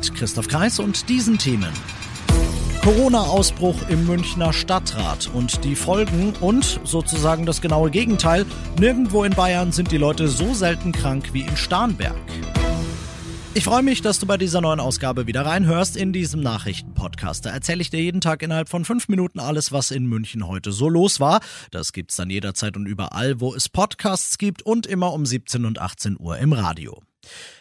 Mit 0.00 0.14
Christoph 0.14 0.48
Kreis 0.48 0.78
und 0.78 1.10
diesen 1.10 1.36
Themen. 1.36 1.74
Corona-Ausbruch 2.82 3.86
im 3.90 4.06
Münchner 4.06 4.54
Stadtrat 4.54 5.28
und 5.34 5.62
die 5.62 5.76
Folgen 5.76 6.32
und 6.40 6.80
sozusagen 6.84 7.44
das 7.44 7.60
genaue 7.60 7.90
Gegenteil. 7.90 8.46
Nirgendwo 8.78 9.24
in 9.24 9.34
Bayern 9.34 9.72
sind 9.72 9.92
die 9.92 9.98
Leute 9.98 10.28
so 10.28 10.54
selten 10.54 10.92
krank 10.92 11.34
wie 11.34 11.42
in 11.42 11.54
Starnberg. 11.54 12.16
Ich 13.52 13.64
freue 13.64 13.82
mich, 13.82 14.00
dass 14.00 14.18
du 14.18 14.24
bei 14.24 14.38
dieser 14.38 14.62
neuen 14.62 14.80
Ausgabe 14.80 15.26
wieder 15.26 15.44
reinhörst 15.44 15.98
in 15.98 16.14
diesem 16.14 16.40
Nachrichtenpodcast. 16.40 17.44
Da 17.44 17.50
erzähle 17.50 17.82
ich 17.82 17.90
dir 17.90 18.00
jeden 18.00 18.22
Tag 18.22 18.42
innerhalb 18.42 18.70
von 18.70 18.86
fünf 18.86 19.08
Minuten 19.08 19.38
alles, 19.38 19.70
was 19.70 19.90
in 19.90 20.06
München 20.06 20.46
heute 20.46 20.72
so 20.72 20.88
los 20.88 21.20
war. 21.20 21.40
Das 21.72 21.92
gibt's 21.92 22.16
dann 22.16 22.30
jederzeit 22.30 22.74
und 22.78 22.86
überall, 22.86 23.38
wo 23.38 23.54
es 23.54 23.68
Podcasts 23.68 24.38
gibt 24.38 24.62
und 24.62 24.86
immer 24.86 25.12
um 25.12 25.26
17 25.26 25.66
und 25.66 25.78
18 25.78 26.16
Uhr 26.18 26.38
im 26.38 26.54
Radio. 26.54 27.02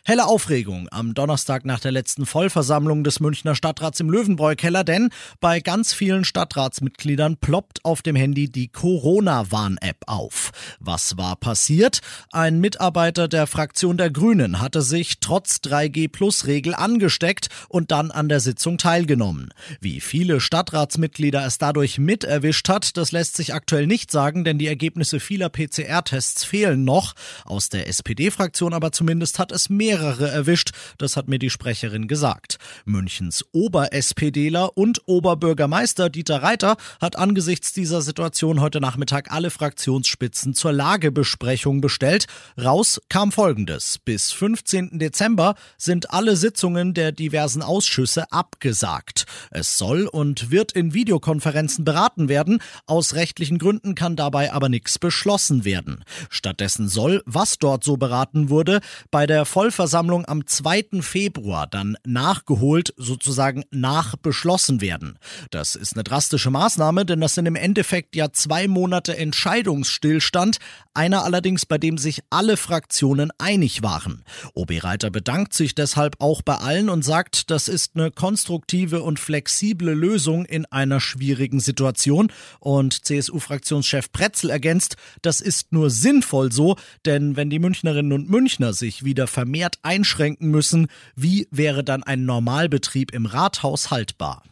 Helle 0.10 0.26
Aufregung 0.26 0.88
am 0.90 1.14
Donnerstag 1.14 1.66
nach 1.66 1.80
der 1.80 1.92
letzten 1.92 2.26
Vollversammlung 2.26 3.04
des 3.04 3.20
Münchner 3.20 3.54
Stadtrats 3.54 4.00
im 4.00 4.10
Löwenbräu-Keller, 4.10 4.84
denn 4.84 5.10
bei 5.40 5.60
ganz 5.60 5.94
vielen 5.94 6.26
Stadtratsmitgliedern 6.26 7.38
ploppt 7.38 7.86
auf 7.86 8.02
dem 8.02 8.16
Handy 8.16 8.50
die 8.50 8.70
Corona-Warn-App 8.70 9.98
auf. 10.08 10.52
Was 10.80 11.18
war 11.18 11.36
passiert? 11.36 12.00
Ein 12.32 12.60
Mitarbeiter 12.60 13.28
der 13.28 13.46
Fraktion 13.46 13.98
der 13.98 14.10
Grünen 14.10 14.62
hatte 14.62 14.82
sich 14.82 15.20
trotz 15.20 15.58
3G-Plus-Regel 15.58 16.74
angesteckt 16.74 17.50
und 17.68 17.92
dann 17.92 18.10
an 18.10 18.30
der 18.30 18.40
Sitzung 18.40 18.80
teilgenommen. 18.80 19.54
Wie 19.80 20.02
viele 20.02 20.40
Stadtratsmitglieder 20.40 21.46
es 21.46 21.60
dadurch 21.60 22.00
mit 22.00 22.24
erwischt 22.24 22.68
hat, 22.68 22.98
das 22.98 23.12
lässt 23.12 23.36
sich 23.36 23.54
aktuell 23.54 23.86
nicht 23.86 24.12
sagen, 24.12 24.44
denn 24.44 24.58
die 24.58 24.68
Ergebnisse 24.68 25.20
vieler 25.20 25.50
PCR-Tests 25.50 26.46
fehlen 26.46 26.84
noch. 26.84 27.14
Aus 27.46 27.70
der 27.70 27.88
SPD-Fraktion 27.88 28.74
aber 28.74 28.92
zumindest 28.92 29.38
hat 29.38 29.49
es 29.52 29.70
mehr 29.70 29.90
mehrere 29.90 30.30
erwischt, 30.30 30.70
das 31.00 31.18
hat 31.18 31.28
mir 31.28 31.40
die 31.40 31.50
Sprecherin 31.50 32.08
gesagt. 32.08 32.58
Münchens 32.86 33.44
Ober-SPDler 33.52 34.78
und 34.78 35.02
Oberbürgermeister 35.08 36.10
Dieter 36.10 36.44
Reiter 36.44 36.78
hat 37.02 37.18
angesichts 37.18 37.74
dieser 37.74 38.02
Situation 38.02 38.62
heute 38.62 38.82
Nachmittag 38.82 39.32
alle 39.32 39.50
Fraktionsspitzen 39.50 40.54
zur 40.54 40.72
Lagebesprechung 40.72 41.82
bestellt. 41.82 42.28
Raus 42.62 43.02
kam 43.10 43.32
Folgendes. 43.32 43.98
Bis 43.98 44.32
15. 44.32 45.00
Dezember 45.00 45.56
sind 45.78 46.12
alle 46.12 46.36
Sitzungen 46.36 46.94
der 46.94 47.12
diversen 47.12 47.64
Ausschüsse 47.64 48.32
abgesagt. 48.32 49.26
Es 49.50 49.78
soll 49.78 50.06
und 50.06 50.52
wird 50.52 50.72
in 50.72 50.94
Videokonferenzen 50.94 51.84
beraten 51.84 52.30
werden. 52.30 52.62
Aus 52.86 53.16
rechtlichen 53.16 53.58
Gründen 53.58 53.96
kann 53.96 54.16
dabei 54.16 54.54
aber 54.54 54.70
nichts 54.70 55.00
beschlossen 55.00 55.66
werden. 55.66 56.04
Stattdessen 56.30 56.88
soll, 56.88 57.24
was 57.26 57.58
dort 57.58 57.84
so 57.84 57.98
beraten 57.98 58.50
wurde, 58.50 58.82
bei 59.10 59.26
der 59.26 59.39
Vollversammlung 59.46 60.00
Vollversammlung 60.00 60.26
am 60.28 60.46
2. 60.46 61.02
Februar 61.02 61.68
dann 61.68 61.98
nachgeholt, 62.06 62.94
sozusagen 62.98 63.64
nachbeschlossen 63.72 64.82
werden. 64.82 65.18
Das 65.52 65.76
ist 65.76 65.94
eine 65.94 66.04
drastische 66.04 66.50
Maßnahme, 66.50 67.06
denn 67.06 67.22
das 67.22 67.36
sind 67.36 67.46
im 67.46 67.56
Endeffekt 67.56 68.16
ja 68.16 68.32
zwei 68.32 68.68
Monate 68.68 69.18
Entscheidungsstillstand, 69.18 70.58
einer 70.94 71.24
allerdings, 71.24 71.66
bei 71.66 71.78
dem 71.78 71.98
sich 71.98 72.22
alle 72.30 72.58
Fraktionen 72.58 73.32
einig 73.38 73.84
waren. 73.84 74.24
OB 74.54 74.84
Reiter 74.84 75.12
bedankt 75.12 75.54
sich 75.54 75.76
deshalb 75.76 76.16
auch 76.20 76.42
bei 76.42 76.56
allen 76.56 76.90
und 76.90 77.04
sagt, 77.06 77.50
das 77.52 77.68
ist 77.68 77.96
eine 77.96 78.12
konstruktive 78.12 79.02
und 79.02 79.20
flexible 79.20 79.94
Lösung 79.94 80.46
in 80.46 80.66
einer 80.66 81.00
schwierigen 81.00 81.60
Situation. 81.60 82.32
Und 82.60 83.06
CSU-Fraktionschef 83.06 84.12
Pretzel 84.12 84.50
ergänzt, 84.50 84.98
das 85.22 85.40
ist 85.40 85.72
nur 85.72 85.90
sinnvoll 85.90 86.52
so, 86.52 86.76
denn 87.06 87.38
wenn 87.38 87.50
die 87.50 87.60
Münchnerinnen 87.60 88.12
und 88.12 88.30
Münchner 88.30 88.74
sich 88.74 89.06
wieder 89.06 89.28
vermehrt 89.30 89.80
einschränken 89.84 90.50
müssen. 90.50 90.88
Wie 91.16 91.48
wäre 91.52 91.84
dann 91.84 92.04
ein 92.04 92.26
Normalbetrieb 92.26 93.14
im 93.14 93.26
Rathaus 93.26 93.92
haltbar? 93.92 94.44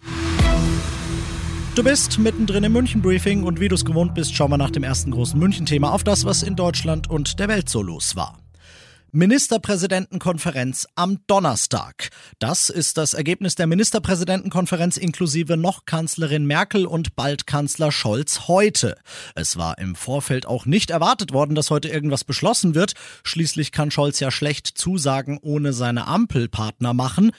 Du 1.76 1.84
bist 1.84 2.18
mittendrin 2.18 2.64
im 2.64 2.74
München-Briefing 2.74 3.44
und 3.44 3.60
wie 3.60 3.68
du 3.68 3.76
es 3.76 3.86
gewohnt 3.86 4.16
bist, 4.16 4.34
schau 4.36 4.48
mal 4.48 4.58
nach 4.58 4.72
dem 4.72 4.84
ersten 4.84 5.12
großen 5.12 5.40
München-Thema 5.40 5.92
auf 5.92 6.04
das, 6.04 6.26
was 6.26 6.42
in 6.42 6.56
Deutschland 6.56 7.08
und 7.08 7.40
der 7.40 7.50
Welt 7.50 7.70
so 7.70 7.84
los 7.84 8.16
war. 8.16 8.40
Ministerpräsidentenkonferenz 9.12 10.86
am 10.96 11.20
Donnerstag. 11.28 12.10
Das 12.40 12.70
ist 12.70 12.98
das 12.98 13.14
Ergebnis 13.14 13.56
der 13.56 13.66
Ministerpräsidentenkonferenz 13.66 14.98
inklusive 14.98 15.56
noch 15.56 15.86
Kanzlerin 15.86 16.46
Merkel 16.46 16.86
und 16.86 17.16
bald 17.16 17.48
Kanzler 17.48 17.94
Scholz 17.94 18.50
heute. 18.50 18.98
Es 19.34 19.56
war 19.56 19.78
im 19.78 19.96
Vorfeld 19.96 20.46
auch 20.46 20.66
nicht 20.66 20.90
erwartet 20.90 21.32
worden, 21.32 21.56
dass 21.56 21.70
heute 21.70 21.88
irgendwas 21.88 22.26
beschlossen 22.26 22.76
wird. 22.76 22.94
Schließlich 23.24 23.72
kann 23.72 23.92
Scholz 23.92 24.20
ja 24.20 24.30
schlecht 24.30 24.68
Zusagen 24.78 25.38
ohne 25.42 25.72
seine 25.72 26.08
Ampelpartner 26.08 26.94
machen. 26.94 27.32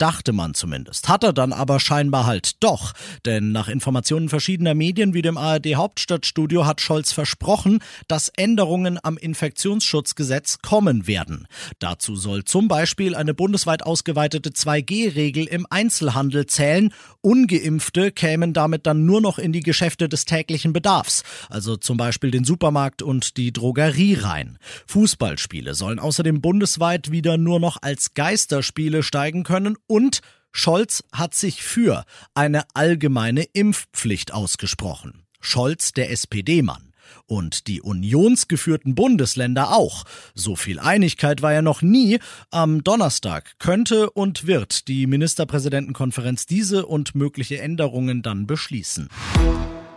Dachte 0.00 0.32
man 0.32 0.54
zumindest. 0.54 1.10
Hat 1.10 1.24
er 1.24 1.34
dann 1.34 1.52
aber 1.52 1.78
scheinbar 1.78 2.24
halt 2.24 2.62
doch. 2.64 2.94
Denn 3.26 3.52
nach 3.52 3.68
Informationen 3.68 4.30
verschiedener 4.30 4.72
Medien 4.72 5.12
wie 5.12 5.20
dem 5.20 5.36
ARD 5.36 5.74
Hauptstadtstudio 5.74 6.64
hat 6.64 6.80
Scholz 6.80 7.12
versprochen, 7.12 7.80
dass 8.08 8.30
Änderungen 8.30 8.98
am 9.02 9.18
Infektionsschutzgesetz 9.18 10.60
kommen 10.62 11.06
werden. 11.06 11.46
Dazu 11.80 12.16
soll 12.16 12.44
zum 12.44 12.66
Beispiel 12.66 13.14
eine 13.14 13.34
bundesweit 13.34 13.82
ausgeweitete 13.82 14.48
2G-Regel 14.48 15.44
im 15.44 15.66
Einzelhandel 15.68 16.46
zählen. 16.46 16.94
Ungeimpfte 17.20 18.10
kämen 18.10 18.54
damit 18.54 18.86
dann 18.86 19.04
nur 19.04 19.20
noch 19.20 19.38
in 19.38 19.52
die 19.52 19.60
Geschäfte 19.60 20.08
des 20.08 20.24
täglichen 20.24 20.72
Bedarfs. 20.72 21.24
Also 21.50 21.76
zum 21.76 21.98
Beispiel 21.98 22.30
den 22.30 22.44
Supermarkt 22.44 23.02
und 23.02 23.36
die 23.36 23.52
Drogerie 23.52 24.14
rein. 24.14 24.56
Fußballspiele 24.86 25.74
sollen 25.74 25.98
außerdem 25.98 26.40
bundesweit 26.40 27.10
wieder 27.10 27.36
nur 27.36 27.60
noch 27.60 27.76
als 27.82 28.14
Geisterspiele 28.14 29.02
steigen 29.02 29.42
können 29.42 29.76
und 29.90 30.20
Scholz 30.52 31.04
hat 31.12 31.34
sich 31.34 31.62
für 31.62 32.04
eine 32.34 32.62
allgemeine 32.74 33.42
Impfpflicht 33.42 34.32
ausgesprochen. 34.32 35.24
Scholz, 35.40 35.92
der 35.92 36.10
SPD-Mann. 36.10 36.92
Und 37.26 37.66
die 37.66 37.82
unionsgeführten 37.82 38.94
Bundesländer 38.94 39.72
auch. 39.72 40.04
So 40.34 40.54
viel 40.54 40.78
Einigkeit 40.78 41.42
war 41.42 41.52
ja 41.52 41.62
noch 41.62 41.82
nie. 41.82 42.18
Am 42.50 42.84
Donnerstag 42.84 43.58
könnte 43.58 44.10
und 44.10 44.46
wird 44.46 44.86
die 44.86 45.08
Ministerpräsidentenkonferenz 45.08 46.46
diese 46.46 46.86
und 46.86 47.16
mögliche 47.16 47.60
Änderungen 47.60 48.22
dann 48.22 48.46
beschließen. 48.46 49.08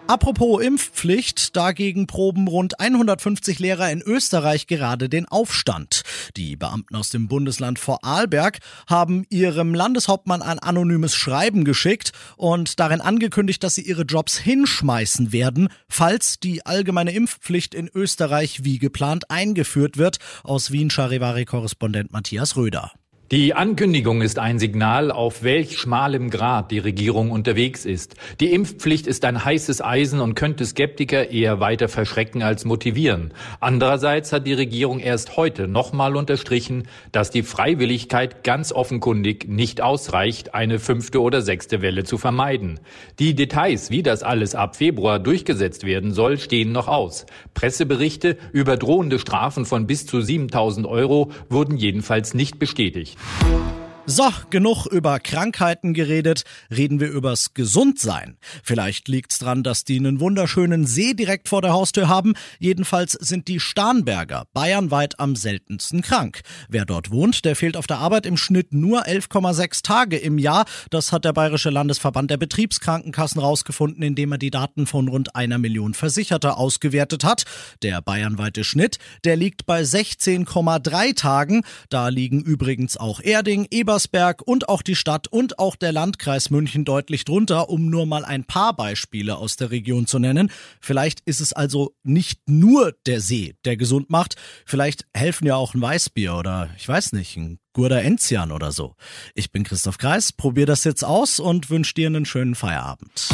Apropos 0.06 0.62
Impfpflicht, 0.62 1.56
dagegen 1.56 2.08
proben 2.08 2.50
rund 2.50 2.80
150 2.80 3.60
Lehrer 3.60 3.90
in 3.90 4.02
Österreich 4.02 4.68
gerade 4.68 5.08
den 5.08 5.26
Aufstand. 5.26 6.04
Die 6.36 6.58
Beamten 6.58 6.96
aus 6.98 7.10
dem 7.10 7.30
Bundesland 7.30 7.80
Vorarlberg 7.80 8.60
haben 8.86 9.26
ihrem 9.30 9.74
Landeshauptmann 9.74 10.42
ein 10.42 10.60
anonymes 10.60 11.16
Schreiben 11.16 11.64
geschickt 11.64 12.12
und 12.36 12.82
darin 12.82 13.00
angekündigt, 13.00 13.64
dass 13.64 13.76
sie 13.76 13.88
ihre 13.88 14.04
Jobs 14.04 14.38
hinschmeißen 14.38 15.32
werden, 15.32 15.70
falls 15.88 16.38
die 16.38 16.66
allgemeine 16.66 17.14
Impfpflicht 17.14 17.74
in 17.74 17.90
Österreich 17.94 18.66
wie 18.66 18.80
geplant 18.80 19.32
eingeführt 19.32 19.98
wird. 19.98 20.18
Aus 20.44 20.72
Wien 20.72 20.90
Charivari-Korrespondent 20.90 22.12
Matthias 22.12 22.58
Röder. 22.58 22.92
Die 23.34 23.56
Ankündigung 23.56 24.22
ist 24.22 24.38
ein 24.38 24.60
Signal, 24.60 25.10
auf 25.10 25.42
welch 25.42 25.80
schmalem 25.80 26.30
Grad 26.30 26.70
die 26.70 26.78
Regierung 26.78 27.32
unterwegs 27.32 27.84
ist. 27.84 28.14
Die 28.40 28.54
Impfpflicht 28.54 29.08
ist 29.08 29.26
ein 29.26 29.44
heißes 29.44 29.84
Eisen 29.84 30.20
und 30.20 30.36
könnte 30.36 30.64
Skeptiker 30.68 31.32
eher 31.32 31.60
weiter 31.60 31.88
verschrecken 31.88 32.44
als 32.44 32.64
motivieren. 32.64 33.34
Andererseits 33.60 34.34
hat 34.34 34.46
die 34.46 34.54
Regierung 34.54 35.00
erst 35.00 35.36
heute 35.36 35.68
nochmal 35.68 36.16
unterstrichen, 36.16 36.84
dass 37.12 37.32
die 37.32 37.42
Freiwilligkeit 37.42 38.44
ganz 38.44 38.72
offenkundig 38.72 39.48
nicht 39.48 39.82
ausreicht, 39.82 40.54
eine 40.54 40.78
fünfte 40.78 41.20
oder 41.20 41.42
sechste 41.42 41.82
Welle 41.82 42.04
zu 42.04 42.20
vermeiden. 42.20 42.82
Die 43.18 43.34
Details, 43.34 43.90
wie 43.90 44.04
das 44.04 44.22
alles 44.22 44.54
ab 44.54 44.76
Februar 44.76 45.18
durchgesetzt 45.18 45.88
werden 45.88 46.14
soll, 46.14 46.38
stehen 46.38 46.72
noch 46.72 46.88
aus. 46.88 47.26
Presseberichte 47.56 48.38
über 48.52 48.78
drohende 48.78 49.18
Strafen 49.18 49.66
von 49.66 49.88
bis 49.88 50.06
zu 50.06 50.22
7000 50.22 50.86
Euro 50.86 51.32
wurden 51.50 51.78
jedenfalls 51.78 52.36
nicht 52.36 52.60
bestätigt. 52.60 53.18
you 53.24 53.73
So, 54.06 54.30
genug 54.50 54.86
über 54.86 55.18
Krankheiten 55.22 55.94
geredet, 55.94 56.44
reden 56.70 57.00
wir 57.00 57.10
übers 57.10 57.54
Gesundsein. 57.54 58.38
Vielleicht 58.62 59.08
liegt's 59.08 59.40
dran, 59.40 59.64
dass 59.64 59.86
die 59.86 59.98
einen 59.98 60.20
wunderschönen 60.20 60.86
See 60.86 61.14
direkt 61.14 61.48
vor 61.48 61.62
der 61.62 61.72
Haustür 61.72 62.10
haben. 62.10 62.34
Jedenfalls 62.60 63.14
sind 63.14 63.48
die 63.48 63.62
Starnberger 63.62 64.44
bayernweit 64.54 65.22
am 65.22 65.38
seltensten 65.38 66.02
krank. 66.02 66.42
Wer 66.68 66.84
dort 66.84 67.12
wohnt, 67.12 67.46
der 67.46 67.56
fehlt 67.56 67.78
auf 67.78 67.88
der 67.88 68.00
Arbeit 68.00 68.26
im 68.26 68.36
Schnitt 68.36 68.74
nur 68.74 69.08
11,6 69.08 69.84
Tage 69.84 70.18
im 70.18 70.38
Jahr. 70.38 70.66
Das 70.90 71.14
hat 71.14 71.24
der 71.24 71.32
Bayerische 71.32 71.70
Landesverband 71.70 72.30
der 72.30 72.38
Betriebskrankenkassen 72.38 73.40
rausgefunden, 73.40 74.04
indem 74.04 74.34
er 74.34 74.38
die 74.38 74.52
Daten 74.52 74.86
von 74.86 75.08
rund 75.08 75.34
einer 75.38 75.60
Million 75.60 75.94
Versicherter 75.94 76.58
ausgewertet 76.58 77.24
hat. 77.24 77.46
Der 77.82 78.02
bayernweite 78.02 78.66
Schnitt, 78.66 79.00
der 79.24 79.38
liegt 79.38 79.66
bei 79.66 79.82
16,3 79.82 81.16
Tagen. 81.16 81.64
Da 81.88 82.10
liegen 82.10 82.42
übrigens 82.42 82.98
auch 82.98 83.22
Erding, 83.22 83.66
Eber 83.72 83.93
Ebersberg 83.94 84.42
und 84.42 84.70
auch 84.70 84.82
die 84.82 84.96
Stadt 84.96 85.28
und 85.28 85.60
auch 85.60 85.76
der 85.76 85.92
Landkreis 85.92 86.50
München 86.50 86.84
deutlich 86.84 87.26
drunter, 87.26 87.70
um 87.70 87.92
nur 87.92 88.08
mal 88.08 88.26
ein 88.26 88.44
paar 88.44 88.76
Beispiele 88.76 89.38
aus 89.38 89.56
der 89.56 89.70
Region 89.70 90.08
zu 90.08 90.18
nennen. 90.18 90.50
Vielleicht 90.82 91.20
ist 91.26 91.42
es 91.42 91.54
also 91.54 91.94
nicht 92.02 92.40
nur 92.50 92.96
der 93.06 93.22
See, 93.22 93.54
der 93.66 93.78
gesund 93.78 94.10
macht. 94.10 94.36
Vielleicht 94.66 95.06
helfen 95.14 95.46
ja 95.46 95.58
auch 95.58 95.76
ein 95.76 95.82
Weißbier 95.82 96.36
oder 96.36 96.72
ich 96.76 96.88
weiß 96.88 97.14
nicht, 97.14 97.38
ein 97.38 97.60
Gurda 97.74 98.00
Enzian 98.00 98.52
oder 98.52 98.72
so. 98.72 98.96
Ich 99.36 99.52
bin 99.52 99.64
Christoph 99.64 100.00
Kreis, 100.00 100.32
probier 100.32 100.66
das 100.66 100.86
jetzt 100.86 101.04
aus 101.06 101.40
und 101.40 101.70
wünsche 101.70 101.94
dir 101.94 102.08
einen 102.08 102.26
schönen 102.26 102.56
Feierabend. 102.56 103.30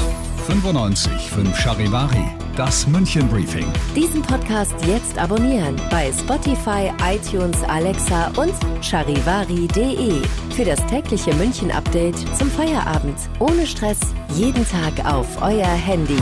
95 0.50 1.30
5 1.30 1.56
Charivari, 1.60 2.26
das 2.56 2.88
München 2.88 3.30
Briefing. 3.30 3.72
Diesen 3.96 4.24
Podcast 4.24 4.74
jetzt 4.88 5.16
abonnieren 5.16 5.76
bei 5.92 6.12
Spotify, 6.12 6.92
iTunes, 7.04 7.62
Alexa 7.68 8.32
und 8.36 8.56
charivari.de. 8.82 10.24
Für 10.56 10.66
das 10.66 10.84
tägliche 10.88 11.36
München 11.36 11.70
Update 11.70 12.18
zum 12.36 12.50
Feierabend. 12.50 13.16
Ohne 13.38 13.68
Stress, 13.68 14.00
jeden 14.36 14.68
Tag 14.68 15.06
auf 15.06 15.40
euer 15.40 15.68
Handy. 15.68 16.18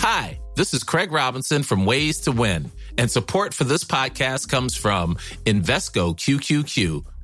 Hi, 0.00 0.40
this 0.56 0.74
is 0.74 0.84
Craig 0.84 1.12
Robinson 1.12 1.62
from 1.62 1.86
Ways 1.86 2.20
to 2.22 2.32
Win, 2.32 2.72
and 2.98 3.08
support 3.08 3.54
for 3.54 3.64
this 3.64 3.84
podcast 3.84 4.48
comes 4.48 4.76
from 4.76 5.16
Invesco 5.44 6.16
QQQ 6.16 7.04